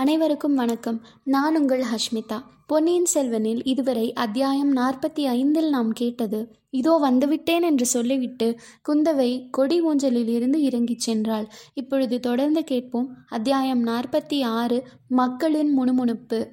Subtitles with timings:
[0.00, 1.00] அனைவருக்கும் வணக்கம்.
[1.24, 2.42] நான் உங்கள் ஹஷ்மிதா.
[2.66, 8.56] பொன்னியின் செல்வனில் இதுவரை அத்தியாயம் நாற்பத்தி ஐந்தில் நாம் கேட்டது இதோ வந்துவிட்டேன் என்று சொல்லிவிட்டு
[8.88, 11.46] குந்தவை கொடி ஊஞ்சலில் இருந்து இறங்கிச் சென்றாள்.
[11.74, 13.14] இப்பொழுது தொடர்ந்து கேட்போம்.
[13.28, 16.48] அத்தியாயம் நாற்பத்தி ஆறு மக்களின் முணுமுணுப்பு.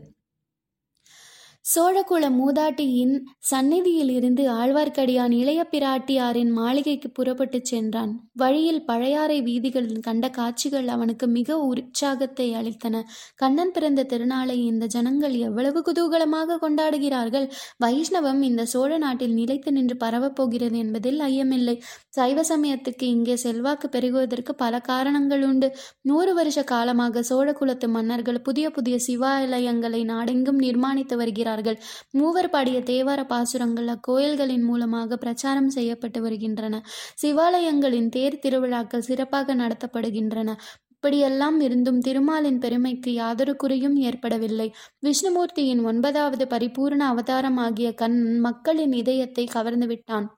[1.67, 8.11] சோழகுல மூதாட்டியின் சந்நிதியில் இருந்து ஆழ்வார்க்கடியான் இளைய பிராட்டியாரின் மாளிகைக்கு புறப்பட்டுச் சென்றான்.
[8.33, 13.01] வழியில் பழையாறை வீதிகளில் கண்ட காட்சிகள் அவனுக்கு மிக உற்சாகத்தை அளித்தன.
[13.35, 17.47] கண்ணன் பிறந்த திருநாளை இந்த ஜனங்கள் எவ்வளவு குதூகலமாக கொண்டாடுகிறார்கள்?
[17.85, 21.75] வைஷ்ணவம் இந்த சோழ நாட்டில் நிலைத்து நின்று பரவப்போகிறது என்பதில் ஐயமில்லை.
[22.09, 25.69] சைவ சமயத்துக்கு இங்கே செல்வாக்கு பெருகுவதற்கு பல காரணங்கள் உண்டு.
[26.01, 31.77] நூறு வருஷ காலமாக சோழ குலத்து மன்னர்கள் புதிய புதிய சிவாலயங்களை நாடெங்கும் நிர்மாணித்து வருகிறார் வருகிறார்கள்
[32.11, 36.75] மூவர் பாடிய தேவார பாசுரங்கள் அக்கோயில்களின் மூலமாக பிரச்சாரம் செய்யப்பட்டு வருகின்றன.
[37.21, 40.49] சிவாலயங்களின் தேர் திருவிழாக்கள் சிறப்பாக நடத்தப்படுகின்றன.
[40.91, 44.67] இப்படியெல்லாம் இருந்தும் திருமாலின் பெருமைக்கு யாதொரு குறையும் ஏற்படவில்லை.
[45.05, 50.36] விஷ்ணுமூர்த்தியின் ஒன்பதாவது பரிபூர்ண அவதாரமாகிய கண் மக்களின் இதயத்தை கவர்ந்து விட்டான்.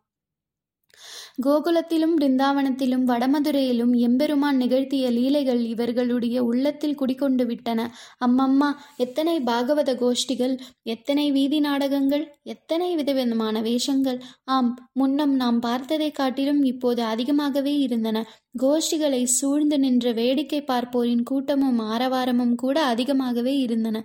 [1.45, 7.79] கோகுலத்திலும் பிருந்தாவனத்திலும் வடமதுரையிலும் எம்பெருமான் நிகழ்த்திய லீலைகள் இவர்களுடைய உள்ளத்தில் குடிகொண்டு விட்டன.
[8.25, 14.19] அம்மம்மா எத்தனை பாகவத கோஷ்டிகள் எத்தனை வீதி நாடகங்கள் எத்தனை விதவிதமான வேஷங்கள்.
[14.43, 18.25] ஆம் முன்னம் நாம் பார்த்ததை காட்டிலும் இப்போது அதிகமாகவே இருந்தன.
[18.55, 23.97] கோஷ்டிகளை சூழ்ந்து நின்ற வேடிக்கை பார்ப்போரின் கூட்டமும் ஆரவாரமும் கூட அதிகமாகவே இருந்தன.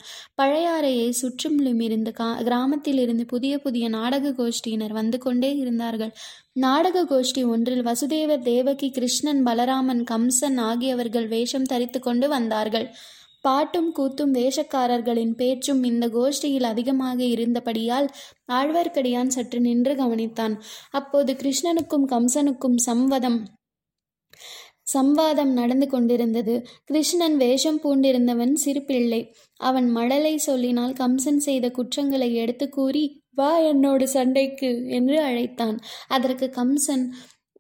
[0.43, 6.13] பழையாறையை சுற்றுமுலும் இருந்து கா கிராமத்திலிருந்து புதிய புதிய நாடக கோஷ்டியினர் வந்து கொண்டே இருந்தார்கள்.
[6.53, 12.89] நாடக கோஷ்டி ஒன்றில் வசுதேவர் தேவகி கிருஷ்ணன் பலராமன் கம்சன் ஆகியவர்கள் வேஷம் தரித்து கொண்டு வந்தார்கள்.
[13.41, 18.09] பாட்டும் கூத்தும் வேஷக்காரர்களின் பேச்சும் இந்த கோஷ்டியில் அதிகமாக இருந்தபடியால்
[18.53, 20.57] ஆழ்வார்க்கடியான் சற்று நின்று கவனித்தான்.
[20.91, 23.41] அப்போது கிருஷ்ணனுக்கும் கம்சனுக்கும் சம்வதம்
[24.87, 26.55] சம்வாதம் நடந்து கொண்டிருந்தது.
[26.85, 29.21] கிருஷ்ணன் வேஷம் பூண்டிருந்தவன் சிறுபிள்ளை
[29.61, 35.77] அவன் மழலை சொல்லினால் கம்சன் செய்த குற்றங்களை எடுத்து கூறி வா என்னோடு சண்டைக்கு என்று அழைத்தான்.
[36.09, 37.05] அதற்கு கம்சன்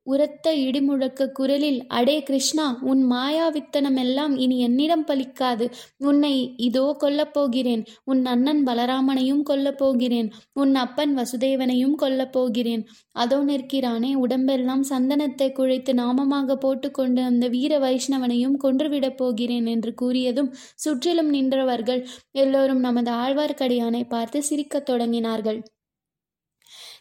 [0.06, 5.66] உரத்த இடிமுழக்க குரலில் அடே கிருஷ்ணா உன் மாயாவித்தனமெல்லாம் இனி என்னிடம் பலிக்காது.
[5.98, 7.82] உன்னை இதோ கொல்லப் போகிறேன்.
[8.04, 12.84] உன் அண்ணன் பலராமனையும் கொல்லப்போகிறேன் உன் அப்பன் வசுதேவனையும் கொல்லப்போகிறேன்
[13.16, 21.30] அதோ நிற்கிறானே உடம்பெல்லாம் சந்தனத்தை குழைத்து நாமமாக போட்டுக்கொண்டு அந்த வீர வைஷ்ணவனையும் கொன்றுவிடப் போகிறேன் என்று கூறியதும் சுற்றிலும்
[21.34, 25.60] நின்றவர்கள் எல்லோரும் நமது ஆழ்வார்க்கடியானை பார்த்து சிரிக்கத் தொடங்கினார்கள்.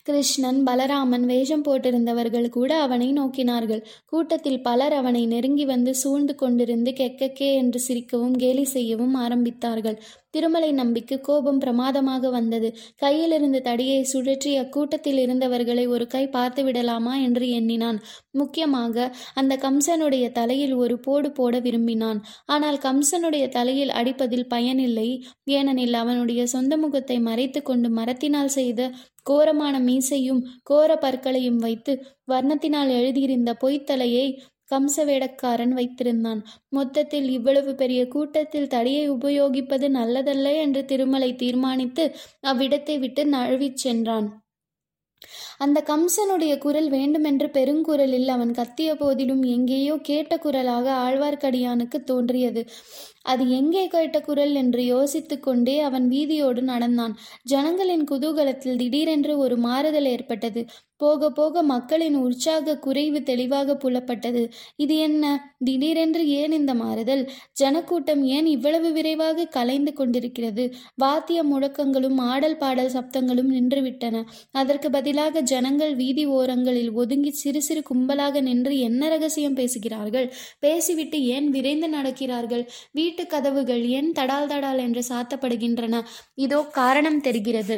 [0.05, 3.81] கிருஷ்ணன் பலராமன் வேஷம் போட்டிருந்தவர்கள் கூட அவனை நோக்கினார்கள்.
[4.05, 9.97] கூட்டத்தில் பலர் அவனை நெருங்கி வந்து சூழ்ந்து கொண்டிருந்து கெக்கக்கே என்று சிரிக்கவும் கேலி செய்யவும் ஆரம்பித்தார்கள்.
[10.33, 12.69] திருமலை நம்பிக்கு கோபம் பிரமாதமாக வந்தது.
[12.95, 17.99] கையிலிருந்த தடியை சுழற்றி அக்கூட்டத்தில் இருந்தவர்களை ஒரு கை பார்த்து விடலாமா என்று எண்ணினான்.
[18.31, 22.21] முக்கியமாக அந்த கம்சனுடைய தலையில் ஒரு போடு போட விரும்பினான்.
[22.45, 25.09] ஆனால் கம்சனுடைய தலையில் அடிப்பதில் பயனில்லை
[25.51, 28.91] ஏனெனில் அவனுடைய சொந்த முகத்தை மறைத்து கொண்டு மரத்தினால் செய்த
[29.23, 31.93] கோரமான மீசையும் கோர பற்களையும் வைத்து
[32.31, 34.25] வர்ணத்தினால் எழுதியிருந்த பொய்த்தலையை
[34.71, 36.41] கம்ச வேடக்காரன் வைத்திருந்தான்.
[36.69, 42.05] மொத்தத்தில் இவ்வளவு பெரிய கூட்டத்தில் தடியை உபயோகிப்பது நல்லதல்ல என்று திருமலை தீர்மானித்து
[42.41, 44.29] அவ்விடத்தை விட்டு நழுவிச் சென்றான்.
[45.57, 52.61] அந்த கம்சனுடைய குரல் வேண்டுமென்று பெருங்குரலில் அவன் கத்திய போதிலும் எங்கேயோ கேட்ட குரலாக ஆழ்வார்க்கடியானுக்கு தோன்றியது.
[53.25, 57.13] அது எங்கே கேட்ட குரல் என்று யோசித்து கொண்டே அவன் வீதியோடு நடந்தான்.
[57.43, 60.63] ஜனங்களின் குதூகலத்தில் திடீரென்று ஒரு மாறுதல் ஏற்பட்டது.
[60.97, 64.43] போக போக மக்களின் உற்சாக குறைவு தெளிவாக புலப்பட்டது.
[64.75, 65.23] இது என்ன?
[65.63, 67.23] திடீரென்று ஏன் இந்த மாறுதல்?
[67.51, 70.65] ஜனக்கூட்டம் ஏன் இவ்வளவு விரைவாக கலைந்து கொண்டிருக்கிறது?
[70.95, 74.23] வாத்திய முழக்கங்களும் ஆடல் பாடல் சப்தங்களும் நின்றுவிட்டன.
[74.51, 80.33] அதற்கு பதிலாக ஜனங்கள் வீதி ஓரங்களில் ஒதுங்கி சிறு சிறு கும்பலாக நின்று என்ன ரகசியம் பேசுகிறார்கள்?
[80.59, 82.65] பேசிவிட்டு ஏன் விரைந்து நடக்கிறார்கள்?
[83.13, 85.95] வீட்டு கதவுகள் ஏன் தடால் தடால் என்று சாத்தப்படுகின்றன.
[86.43, 87.75] இதோ காரணம் தெரிகிறது.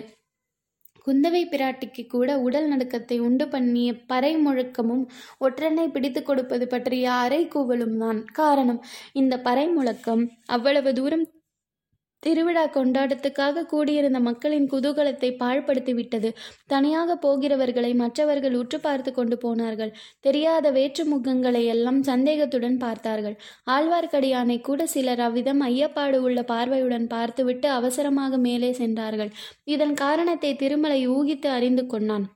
[1.07, 5.03] குந்தவை பிராட்டிக்கு கூட உடல் நடுக்கத்தை உண்டு பண்ணிய பறை முழக்கமும்
[5.45, 8.79] ஒற்றனை பிடித்து கொடுப்பது பற்றிய அறை கூவலும் தான் காரணம்.
[9.21, 10.23] இந்த பறை முழக்கம்
[10.57, 11.25] அவ்வளவு தூரம்
[12.25, 16.29] திருவிழா கொண்டாட்டத்துக்காக கூடியிருந்த மக்களின் குதூகலத்தை பாழ்படுத்தி விட்டது
[16.67, 19.91] தனியாக போகிறவர்களை மற்றவர்கள் உற்று பார்த்து கொண்டு போனார்கள்.
[20.19, 23.35] தெரியாத வேற்று முகங்களை எல்லாம் சந்தேகத்துடன் பார்த்தார்கள்.
[23.75, 29.31] ஆழ்வார்க்கடியானை கூட சிலர் அவ்விதம் ஐயப்பாடு உள்ள பார்வையுடன் பார்த்துவிட்டு அவசரமாக மேலே சென்றார்கள்.
[29.75, 32.27] இதன் காரணத்தை திருமலை ஊகித்து அறிந்து கொண்டான்.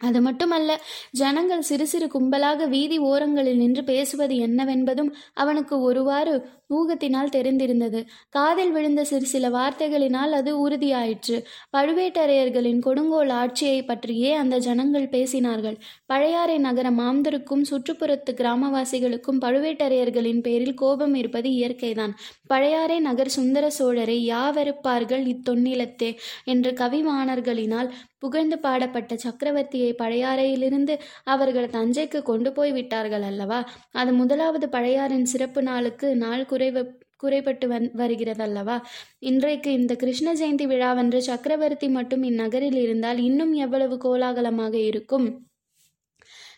[0.00, 8.06] அது மட்டுமல்ல ஜனங்கள் சிறு சிறு கும்பலாக வீதி ஓரங்களில் நின்று பேசுவது என்னவென்பதும் அவனுக்கு ஒருவாறு ஊகத்தினால் தெரிந்திருந்தது.
[8.28, 11.36] காதில் விழுந்த சிறு சில வார்த்தைகளினால் அது உறுதியாயிற்று.
[11.76, 15.76] பழுவேட்டரையர்களின் கொடுங்கோல் ஆட்சியை பற்றியே அந்த ஜனங்கள் பேசினார்கள்.
[16.06, 22.14] பழையாறை நகர மாந்தருக்கும் சுற்றுப்புறத்து கிராமவாசிகளுக்கும் பழுவேட்டரையர்களின் பேரில் கோபம் இருப்பது இயற்கைதான்.
[22.46, 26.16] பழையாறை நகர் சுந்தர சோழரை யாவருப்பார்கள் இத்தொன்னிலத்தே?
[26.44, 27.90] என்று கவிமானர்களினால்
[28.22, 33.58] புகழ்ந்து பாடப்பட்ட சக்கரவர்த்தியை பழையாறையிலிருந்து அவர்கள் தஞ்சைக்கு கொண்டு போய் விட்டார்கள் அல்லவா?
[33.92, 36.82] அது முதலாவது பழையாறின் சிறப்பு நாளுக்கு நாள் குறைவு
[37.22, 38.76] குறைபட்டு வந் வருகிறதல்லவா?
[39.20, 45.28] இன்றைக்கு இந்த கிருஷ்ண ஜெயந்தி விழாவன்று சக்கரவர்த்தி மட்டும் இந்நகரில் இருந்தால் இன்னும் எவ்வளவு கோலாகலமாக இருக்கும்?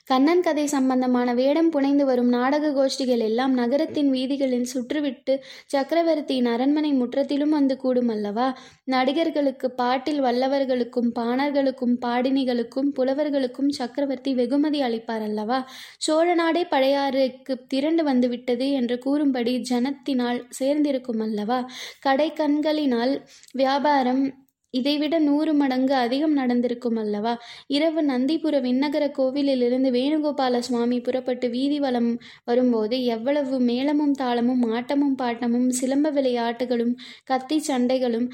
[0.09, 5.35] கண்ணன் கதை சம்பந்தமான வேடம் புனைந்து வரும் நாடக கோஷ்டிகள் எல்லாம் நகரத்தின் வீதிகளில் சுற்றுவிட்டு
[5.67, 8.47] சக்கரவர்த்தியின் அரண்மனை முற்றத்திலும் வந்து கூடும் அல்லவா?
[8.85, 15.61] நடிகர்களுக்கு பாட்டில் வல்லவர்களுக்கும் பாணர்களுக்கும் பாடினிகளுக்கும் புலவர்களுக்கும் சக்கரவர்த்தி வெகுமதி அளிப்பார் அல்லவா?
[15.99, 21.61] சோழ நாடே பழையாறுக்கு திரண்டு வந்துவிட்டது என்று கூறும்படி ஜனத்தினால் சேர்ந்திருக்கும் அல்லவா?
[22.01, 23.15] கடை கண்களினால்
[23.53, 24.25] வியாபாரம்
[24.75, 27.39] இதைவிட நூறு மடங்கு அதிகம் நடந்திருக்கும் அல்லவா?
[27.67, 32.11] இரவு நந்திபுர விண்ணகர கோவிலிலிருந்து வேணுகோபால சுவாமி புறப்பட்டு வீதி வலம்
[32.45, 36.95] வரும்போது எவ்வளவு மேளமும் தாளமும் ஆட்டமும் பாட்டமும் சிலம்ப விளையாட்டுகளும்
[37.25, 38.29] கத்தி சண்டைகளும்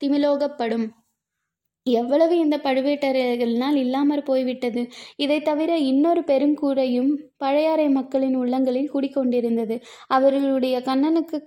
[0.00, 0.86] திமிலோகப்படும்.
[1.86, 4.82] எவ்வளவு இந்த பழுவேட்டரையர்களினால் இல்லாமற் போய்விட்டது?
[5.16, 9.80] இதை தவிர இன்னொரு பெருங்கூரையும் பழையாறை மக்களின் உள்ளங்களில் குடிக்கொண்டிருந்தது.
[10.08, 11.38] அவர்களுடைய கண்ணனுக்கு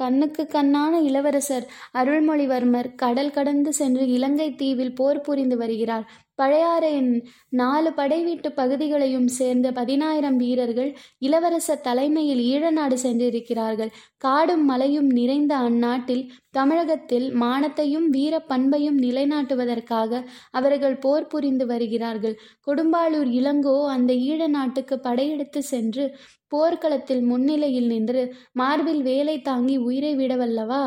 [0.00, 6.06] கண்ணுக்கு கண்ணான இளவரசர் அருள்மொழிவர்மர் கடல் கடந்து சென்று இலங்கை தீவில் போர் புரிந்து வருகிறார்.
[6.38, 7.12] பழையாறையின்
[7.48, 13.92] நாலு படைவீட்டு பகுதிகளையும் சேர்ந்த பதினாயிரம் வீரர்கள் இளவரசர் தலைமையில் ஈழநாடு சென்றிருக்கிறார்கள்.
[14.16, 22.36] காடும் மலையும் நிறைந்த அந்நாட்டில் தமிழகத்தில் மானத்தையும் வீர பண்பையும் நிலைநாட்டுவதற்காக அவர்கள் போர் புரிந்து வருகிறார்கள்.
[22.66, 26.06] கொடும்பாளூர் இளங்கோ அந்த ஈழ நாட்டுக்கு படையெடுத்து சென்று
[26.48, 28.22] போர்க்களத்தில் முன்னிலையில் நின்று
[28.52, 30.84] மார்பில் வேலை தாங்கி உயிரை விடவல்லவா?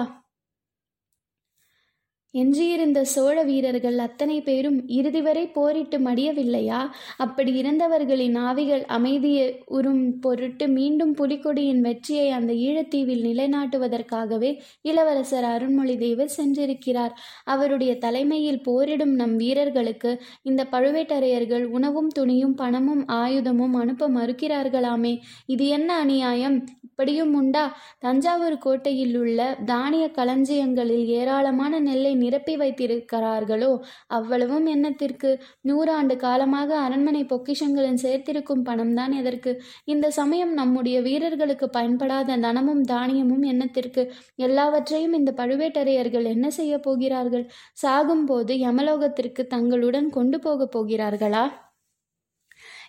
[2.34, 6.90] எஞ்சியிருந்த சோழ வீரர்கள் அத்தனை பேரும் இறுதி வரை போரிட்டு மடியவில்லையா?
[7.18, 17.16] அப்படி இறந்தவர்களின் ஆவிகள் அமைதியை உறும் பொருட்டு மீண்டும் புலிக்கொடியின் வெற்றியை அந்த ஈழத்தீவில் நிலைநாட்டுவதற்காகவே இளவரசர் அருண்மொழிதேவர் சென்றிருக்கிறார்.
[17.46, 25.18] அவருடைய தலைமையில் போரிடும் நம் வீரர்களுக்கு இந்த பழுவேட்டரையர்கள் உணவும் துணியும் பணமும் ஆயுதமும் அனுப்ப மறுக்கிறார்களாமே.
[25.46, 26.64] இது என்ன அநியாயம்?
[27.00, 27.62] இப்படியும் உண்டா?
[28.00, 33.70] தஞ்சாவூர் கோட்டையில் உள்ள தானிய களஞ்சியங்களில் ஏராளமான நெல்லை நிரப்பி வைத்திருக்கிறார்களோ?
[34.08, 35.30] அவ்வளவும் எண்ணத்திற்கு
[35.68, 39.54] நூறாண்டு காலமாக அரண்மனை பொக்கிஷங்களின் சேர்த்திருக்கும் பணம்தான் எதற்கு?
[39.86, 44.04] இந்த சமயம் நம்முடைய வீரர்களுக்கு பயன்படாத தனமும் தானியமும் எண்ணத்திற்கு
[44.36, 47.48] எல்லாவற்றையும் இந்த பழுவேட்டரையர்கள் என்ன செய்ய போகிறார்கள்?
[47.84, 51.46] சாகும்போது யமலோகத்திற்கு தங்களுடன் கொண்டு போகப் போகிறார்களா?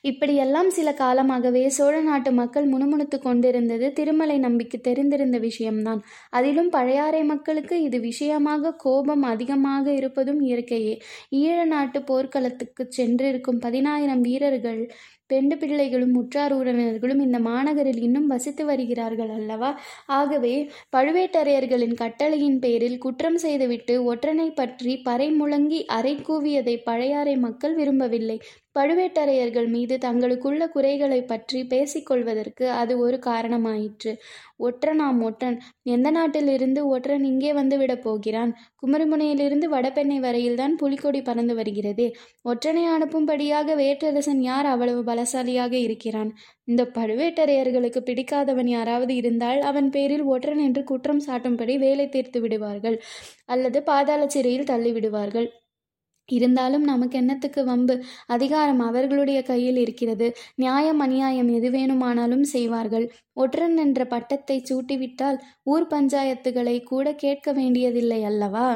[0.05, 6.00] இப்படியெல்லாம் சில காலமாகவே சோழ நாட்டு மக்கள் முணுமுணுத்து கொண்டிருந்தது திருமலை நம்பிக்கு தெரிந்திருந்த விஷயம்தான்.
[6.31, 10.94] அதிலும் பழையாறை மக்களுக்கு இது விஷயமாக கோபம் அதிகமாக இருப்பதும் இயற்கையே.
[11.35, 14.82] ஈழ நாட்டு போர்க்களத்துக்கு சென்றிருக்கும் பதினாயிரம் வீரர்கள்
[15.31, 19.71] பெண்டு பிள்ளைகளும் உற்றார் உறவினர்களும் இந்த மாநகரில் இன்னும் வசித்து வருகிறார்கள் அல்லவா?
[20.12, 20.55] ஆகவே
[20.97, 28.38] பழுவேட்டரையர்களின் கட்டளையின் பேரில் குற்றம் செய்துவிட்டு ஒற்றனை பற்றி பறை முழங்கி அறை கூவியதை பழையாறை மக்கள் விரும்பவில்லை.
[28.79, 34.12] பழுவேட்டரையர்கள் மீது தங்களுக்குள்ள குறைகளை பற்றி பேசிக்கொள்வதற்கு அது ஒரு காரணமாயிற்று.
[34.60, 35.56] ஒற்றனாம் ஒற்றன்.
[35.86, 38.52] எந்த நாட்டிலிருந்து ஒற்றன் இங்கே வந்து விடப் போகிறான்?
[38.82, 42.06] குமரிமுனையிலிருந்து வடபெண்ணை வரையில்தான் புலிக்கொடி பறந்து வருகிறது.
[42.44, 46.30] ஒற்றனை அனுப்பும்படியாக வேற்றரசன் யார் அவ்வளவு பலசாலியாக இருக்கிறான்?
[46.64, 52.98] இந்த பழுவேட்டரையர்களுக்கு பிடிக்காதவன் யாராவது இருந்தால் அவன் பேரில் ஒற்றன் என்று குற்றம் சாட்டும்படி வேலை தீர்த்து விடுவார்கள்
[53.46, 55.48] அல்லது பாதாள சிறையில் தள்ளிவிடுவார்கள்.
[56.31, 58.05] இருந்தாலும் நமக்கு என்னத்துக்கு வம்பு?
[58.27, 60.37] அதிகாரம் அவர்களுடைய கையில் இருக்கிறது.
[60.55, 63.06] நியாயம் அநியாயம் எது வேணுமானாலும் செய்வார்கள்.
[63.32, 68.69] ஒற்றன் என்ற பட்டத்தை சூட்டிவிட்டால் ஊர் பஞ்சாயத்துகளை கூட கேட்க வேண்டியதில்லை அல்லவா?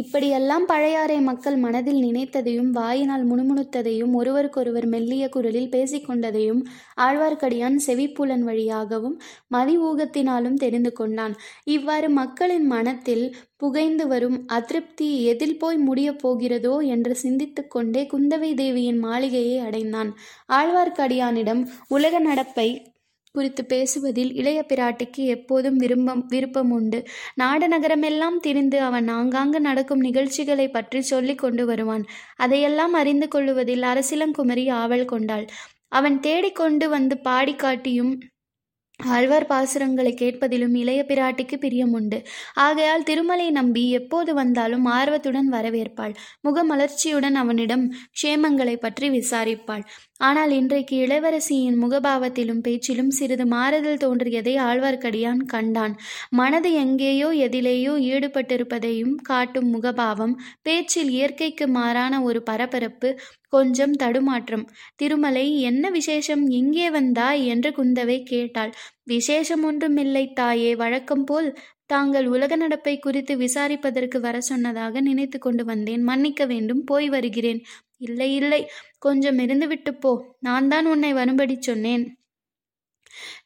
[0.00, 6.60] இப்படியெல்லாம் பழையாறை மக்கள் மனதில் நினைத்ததையும் வாயினால் முணுமுணுத்ததையும் ஒருவருக்கொருவர் மெல்லிய குரலில் பேசிக்கொண்டதையும்
[7.00, 9.16] ஆழ்வார்க்கடியான் செவிப்புலன் வழியாகவும்
[9.48, 11.34] மதி ஊகத்தினாலும் தெரிந்து கொண்டான்.
[11.68, 13.24] இவ்வாறு மக்களின் மனத்தில்
[13.56, 20.12] புகைந்து வரும் அதிருப்தி எதில் போய் முடியப் போகிறதோ என்று சிந்தித்து கொண்டே குந்தவை தேவியின் மாளிகையை அடைந்தான்.
[20.52, 22.68] ஆழ்வார்க்கடியானிடம் உலக நடப்பை
[23.38, 27.00] குறித்து பேசுவதில் இளைய பிராட்டிக்கு எப்போதும் விரும்பம் விருப்பம் உண்டு
[27.34, 32.06] நாடு நகரமெல்லாம் திரிந்து அவன் ஆங்காங்கு நடக்கும் நிகழ்ச்சிகளை பற்றி சொல்லிக் கொண்டு வருவான்.
[32.36, 35.46] அதையெல்லாம் அறிந்து கொள்ளுவதில் அரசிலங்குமரி ஆவல் கொண்டாள்.
[35.98, 38.12] அவன் தேடிக்கொண்டு வந்து பாடி காட்டியும்
[39.00, 42.18] ஆழ்வார் பாசுரங்களை கேட்பதிலும் இளைய பிராட்டிக்கு பிரியம் உண்டு
[42.64, 46.14] ஆகையால் திருமலை நம்பி எப்போது வந்தாலும் ஆர்வத்துடன் வரவேற்பாள்.
[46.46, 47.84] முகமலர்ச்சியுடன் அவனிடம்
[48.18, 49.84] க்ஷேமங்களை பற்றி விசாரிப்பாள்.
[50.20, 55.94] ஆனால் இன்றைக்கு இளவரசியின் முகபாவத்திலும் பேச்சிலும் சிறிது மாறுதல் தோன்றியதை ஆழ்வார்க்கடியான் கண்டான்.
[56.30, 63.10] மனது எங்கேயோ எதிலேயோ ஈடுபட்டிருப்பதையும் காட்டும் முகபாவம் பேச்சில் இயற்கைக்கு மாறான ஒரு பரபரப்பு
[63.48, 64.66] கொஞ்சம் தடுமாற்றம்.
[64.96, 66.44] திருமலை என்ன விசேஷம்?
[66.52, 67.42] எங்கே வந்தாய்?
[67.46, 68.74] என்று குந்தவை கேட்டாள்.
[69.04, 71.50] விசேஷம் ஒன்றுமில்லை தாயே வழக்கம் போல்
[71.86, 76.02] தாங்கள் உலக நடப்பை குறித்து விசாரிப்பதற்கு வர சொன்னதாக நினைத்து கொண்டு வந்தேன்.
[76.02, 77.60] மன்னிக்க வேண்டும் போய் வருகிறேன்.
[78.00, 78.62] இல்லை இல்லை.
[78.98, 80.12] கொஞ்சம் இருந்துவிட்டு போ.
[80.40, 82.04] நான் தான் உன்னை வரும்படி சொன்னேன்.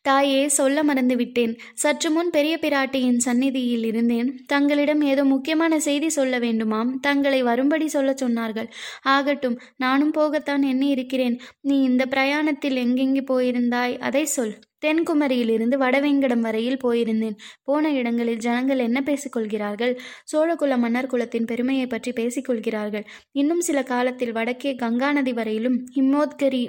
[0.03, 4.29] தாயே சொல்ல மறந்துவிட்டேன் சற்று முன் பெரிய பிராட்டியின் சந்நிதியில் இருந்தேன்.
[4.47, 6.91] தங்களிடம் ஏதோ முக்கியமான செய்தி சொல்ல வேண்டுமாம்.
[7.01, 8.69] தங்களை வரும்படி சொல்ல சொன்னார்கள்.
[9.03, 13.99] ஆகட்டும் நானும் போகத்தான் எண்ணி இருக்கிறேன் நீ இந்த பிரயாணத்தில் எங்கெங்கே போயிருந்தாய்?
[13.99, 14.55] அதை சொல்.
[14.83, 17.37] தென்குமரியிலிருந்து வடவேங்கடம் வரையில் போயிருந்தேன்.
[17.63, 19.95] போன இடங்களில் ஜனங்கள் என்ன பேசிக்கொள்கிறார்கள்?
[20.33, 23.07] சோழகுல மன்னர் குலத்தின் பெருமையை பற்றி பேசிக்கொள்கிறார்கள்.
[23.33, 26.65] இன்னும் சில காலத்தில் வடக்கே கங்கா நதி வரையிலும் ஹிம்மோத்கரி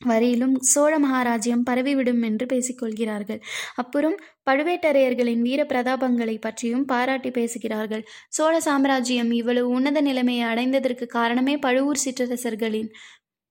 [0.00, 3.38] வரையிலும் சோழ மகாராஜ்யம் பரவிவிடும் என்று பேசிக்கொள்கிறார்கள்.
[3.74, 4.16] அப்புறம்
[4.50, 8.02] பழுவேட்டரையர்களின் வீர பிரதாபங்களை பற்றியும் பாராட்டி பேசுகிறார்கள்.
[8.28, 12.90] சோழ சாம்ராஜ்யம் இவ்வளவு உன்னத நிலைமையை அடைந்ததற்கு காரணமே பழுவூர் சிற்றரசர்களின்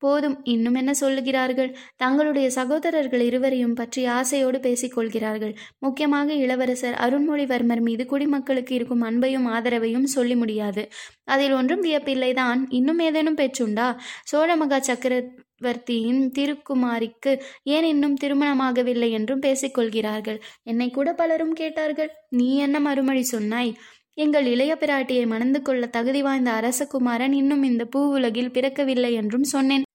[0.04, 0.36] போதும்.
[0.44, 1.70] இன்னும் என்ன சொல்லுகிறார்கள்?
[1.96, 5.54] தங்களுடைய சகோதரர்கள் இருவரையும் பற்றி ஆசையோடு பேசிக்கொள்கிறார்கள்.
[5.80, 10.84] முக்கியமாக இளவரசர் அருண்மொழிவர்மர் மீது குடிமக்களுக்கு இருக்கும் அன்பையும் ஆதரவையும் சொல்லி முடியாது.
[11.26, 13.88] அதில் ஒன்றும் வியப்பில்லைதான் இன்னும் ஏதேனும் பேச்சுண்டா?
[14.24, 17.34] சோழ மகா சக்கரவர்த்தியின் திருக்குமாரிக்கு
[17.76, 20.40] ஏன் இன்னும் திருமணமாகவில்லை என்றும் பேசிக்கொள்கிறார்கள்.
[20.64, 22.12] என்னை கூட பலரும் கேட்டார்கள்.
[22.38, 23.74] நீ என்ன மறுமொழி சொன்னாய்?
[24.18, 29.86] எங்கள் இளைய பிராட்டியை மணந்து கொள்ள தகுதி வாய்ந்த அரசகுமாரன் இன்னும் இந்த பூவுலகில் பிறக்கவில்லை என்றும் சொன்னேன்.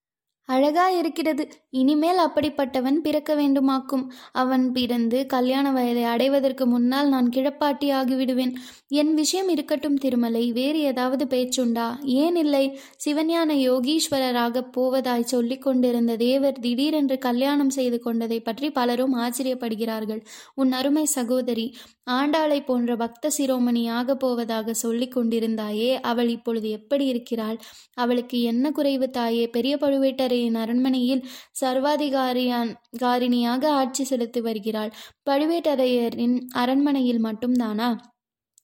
[0.48, 1.44] அழகா இருக்கிறது.
[1.70, 4.04] இனிமேல் அப்படிப்பட்டவன் பிறக்க வேண்டுமாக்கும்.
[4.32, 8.52] அவன் பிறந்து கல்யாண வயதை அடைவதற்கு முன்னால் நான் கிழப்பாட்டி ஆகிவிடுவேன்.
[8.88, 11.88] என் விஷயம் இருக்கட்டும் திருமலை வேறு ஏதாவது பேச்சுண்டா?
[12.02, 12.78] ஏன் இல்லை?
[13.06, 20.22] சிவஞான யோகீஸ்வரராக போவதாய் சொல்லிக் கொண்டிருந்த தேவர் திடீரென்று கல்யாணம் செய்து கொண்டதை பற்றி பலரும் ஆச்சரியப்படுகிறார்கள்.
[20.54, 21.74] உன் அருமை சகோதரி
[22.10, 23.82] ஆண்டாளை போன்ற பக்த சிரோமணி
[24.18, 27.58] போவதாக சொல்லிக் கொண்டிருந்தாயே அவள் இப்பொழுது எப்படி இருக்கிறாள்?
[27.94, 29.48] அவளுக்கு என்ன குறைவு தாயே?
[29.48, 31.24] பெரிய பழுவேட்டரையின் அரண்மனையில்
[31.60, 34.92] சர்வாதிகாரியான் காரிணியாக ஆட்சி செலுத்தி வருகிறாள்.
[35.30, 37.96] பழுவேட்டரையரின் அரண்மனையில் மட்டும்தானா?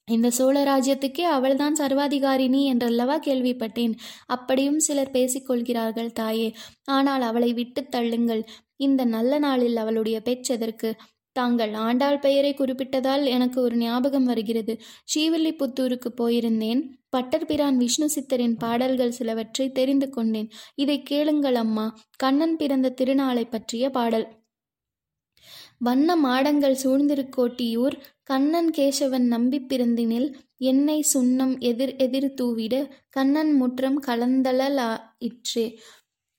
[0.08, 3.94] இந்த சோழ ராஜ்யத்துக்கே அவள்தான் சர்வாதிகாரினி என்றல்லவா கேள்விப்பட்டேன்.
[4.26, 6.54] அப்படியும் சிலர் பேசிக்கொள்கிறார்கள் தாயே.
[6.84, 8.42] ஆனால் அவளை விட்டு தள்ளுங்கள்.
[8.76, 10.96] இந்த நல்ல நாளில் அவளுடைய பெற்றதற்கு
[11.34, 14.74] தாங்கள் ஆண்டாள் பெயரை குறிப்பிட்டதால் எனக்கு ஒரு ஞாபகம் வருகிறது.
[15.10, 16.80] ஸ்ரீவில்லிபுத்தூருக்கு போயிருந்தேன்.
[17.16, 20.48] பட்டர்பிரான் விஷ்ணு சித்தரின் பாடல்கள் சிலவற்றை தெரிந்து கொண்டேன்.
[20.74, 21.86] இதை கேளுங்கள் அம்மா.
[22.16, 24.26] கண்ணன் பிறந்த திருநாளை பற்றிய பாடல்.
[25.78, 30.28] வண்ண மாடங்கள் சூழ்ந்திருக்கோட்டியூர் கண்ணன் கேசவன் நம்பி பிறந்தினில்
[30.62, 32.74] எண்ணெய் சுண்ணம் எதிர் எதிர் தூவிட
[33.10, 35.66] கண்ணன் முற்றம் கலந்தலாயிற்றே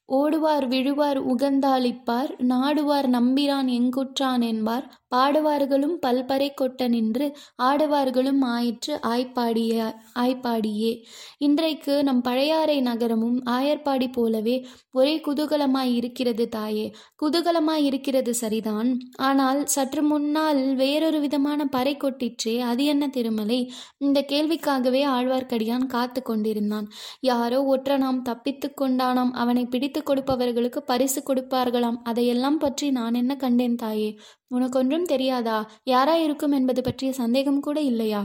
[0.10, 4.86] ஓடுவார் விழுவார் உகந்தாளிப்பார் நாடுவார் நம்பிரான் எங்குற்றான் என்பார்.
[5.12, 10.92] பாடுவார்களும் பல்பறை கொட்ட நின்று ஆடுவார்களும் ஆயிற்று ஆய்ப்பாடிய ஆய்ப்பாடியே.
[11.38, 14.56] இன்றைக்கு நம் பழையாறை நகரமும் ஆயர்பாடி போலவே
[14.92, 16.94] ஒரே குதூகலமாய் இருக்கிறது தாயே.
[17.24, 18.90] குதூகலமாய் இருக்கிறது சரிதான்.
[19.16, 23.72] ஆனால் சற்று முன்னால் வேறொரு விதமான பறை கொட்டிற்றே அது என்ன திருமலை?
[23.98, 26.88] இந்த கேள்விக்காகவே ஆழ்வார்க்கடியான் காத்து கொண்டிருந்தான்.
[27.22, 29.32] யாரோ ஒற்றனாம் தப்பித்து கொண்டானாம்.
[29.34, 32.00] அவனை பிடித்து கொடுப்பவர்களுக்கு பரிசு கொடுப்பார்களாம்.
[32.04, 34.10] அதையெல்லாம் பற்றி நான் என்ன கண்டேன் தாயே?
[34.52, 35.60] உனக்கொன்றும் தெரியாதா?
[35.84, 38.24] யாரா இருக்கும் என்பது பற்றிய சந்தேகம் கூட இல்லையா?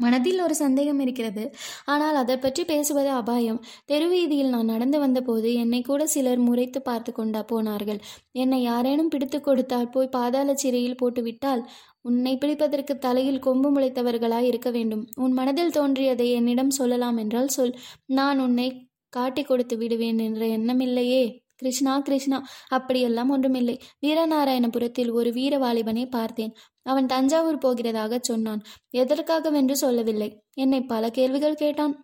[0.00, 1.44] மனதில் ஒரு சந்தேகம் இருக்கிறது.
[1.84, 3.60] ஆனால் அதை பற்றி பேசுவது அபாயம்.
[3.86, 8.00] தெருவீதியில் நான் நடந்து வந்தபோது என்னை கூட சிலர் முறைத்து பார்த்து கொண்டா போனார்கள்.
[8.32, 11.62] என்னை யாரேனும் பிடித்து கொடுத்தால் போய் பாதாள சிறையில் போட்டுவிட்டால்
[12.00, 15.04] உன்னை பிடிப்பதற்கு தலையில் கொம்பு முளைத்தவர்களாய் இருக்க வேண்டும்.
[15.16, 17.74] உன் மனதில் தோன்றியதை என்னிடம் சொல்லலாம் என்றால் சொல்.
[18.04, 18.68] நான் உன்னை
[19.08, 21.24] காட்டி கொடுத்து விடுவேன் என்ற எண்ணமில்லையே
[21.56, 23.80] கிருஷ்ணா கிருஷ்ணா அப்படியெல்லாம் ஒன்றுமில்லை.
[24.02, 26.54] வீரநாராயணபுரத்தில் ஒரு வீர வாலிபனை பார்த்தேன்.
[26.82, 28.62] அவன் தஞ்சாவூர் போகிறதாக சொன்னான்.
[28.96, 30.42] எதற்காகவென்று சொல்லவில்லை?
[30.52, 31.94] என்னை பல கேள்விகள் கேட்டான்.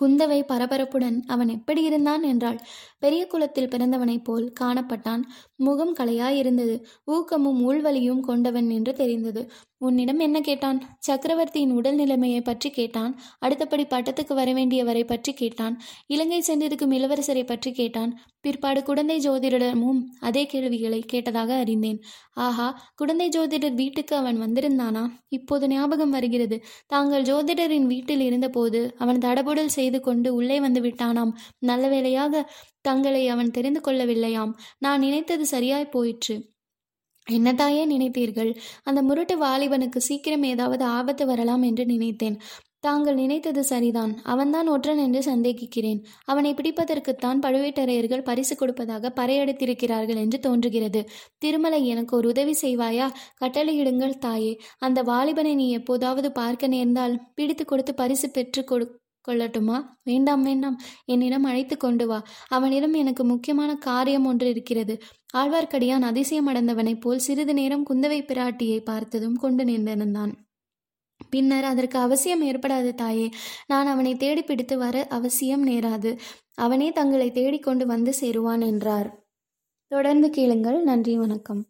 [0.00, 2.58] குந்தவை பரபரப்புடன் அவன் எப்படி இருந்தான் என்றாள்.
[2.98, 5.22] பெரிய குலத்தில் பிறந்தவனைப் போல் காணப்பட்டான்.
[5.56, 6.82] முகம் கலையாயிருந்தது.
[7.04, 9.50] ஊக்கமும் உள்வலியும் கொண்டவன் என்று தெரிந்தது.
[9.78, 10.82] உன்னிடம் என்ன கேட்டான்?
[10.98, 13.20] சக்கரவர்த்தியின் உடல் நிலைமையை பற்றி கேட்டான்.
[13.38, 15.80] அடுத்தபடி பட்டத்துக்கு வரவேண்டியவரை பற்றி கேட்டான்.
[16.06, 18.20] இலங்கை சென்றிருக்கும் இளவரசரை பற்றி கேட்டான்.
[18.40, 22.02] பிற்பாடு குடந்தை ஜோதிடமும் அதே கேள்விகளை கேட்டதாக அறிந்தேன்.
[22.32, 25.10] ஆஹா குடந்தை ஜோதிடர் வீட்டுக்கு அவன் வந்திருந்தானா?
[25.28, 26.62] இப்போது ஞாபகம் வருகிறது.
[26.86, 31.32] தாங்கள் ஜோதிடரின் வீட்டில் இருந்தபோது அவன் தடபுடல் செய்து கொண்டு உள்ளே வந்து விட்டானாம்.
[31.58, 34.52] நல்ல வேளையாக தங்களை அவன் தெரிந்து கொள்ளவில்லையாம்.
[34.78, 36.56] நான் நினைத்தது சரியாய் போயிற்று.
[37.30, 38.56] என்னதாயே நினைத்தீர்கள்?
[38.82, 42.40] அந்த முரட்டு வாலிபனுக்கு சீக்கிரம் ஏதாவது ஆபத்து வரலாம் என்று நினைத்தேன்.
[42.80, 44.20] தாங்கள் நினைத்தது சரிதான்.
[44.22, 46.04] அவன்தான் ஒற்றன் என்று சந்தேகிக்கிறேன்.
[46.24, 51.08] அவனை பிடிப்பதற்குத்தான் பழுவேட்டரையர்கள் பரிசு கொடுப்பதாக பறையடித்திருக்கிறார்கள் என்று தோன்றுகிறது.
[51.38, 53.10] திருமலை எனக்கு ஒரு உதவி செய்வாயா?
[53.40, 54.60] கட்டளையிடுங்கள் தாயே.
[54.78, 58.86] அந்த வாலிபனை நீ எப்போதாவது பார்க்க நேர்ந்தால் பிடித்து கொடுத்து பரிசு பெற்று கொடு
[59.28, 59.84] கொள்ளட்டுமா?
[60.02, 60.80] வேண்டாம் வேண்டாம்.
[61.04, 62.22] என்னிடம் அழைத்து கொண்டு வா.
[62.48, 64.98] அவனிடம் எனக்கு முக்கியமான காரியம் ஒன்று இருக்கிறது.
[65.36, 70.32] ஆழ்வார்க்கடியான் அதிசயமடைந்தவனைப் போல் சிறிது நேரம் குந்தவை பிராட்டியை பார்த்ததும் கொண்டு நின்றிருந்தான்.
[71.30, 73.30] பின்னர் அதற்கு அவசியம் ஏற்படாது தாயே.
[73.66, 76.18] நான் அவனை தேடி பிடித்து வர அவசியம் நேராது.
[76.54, 79.26] அவனே தங்களை தேடிக்கொண்டு வந்து சேருவான் என்றார்.
[79.86, 80.82] தொடர்ந்து கேளுங்கள்.
[80.82, 81.66] நன்றி வணக்கம்.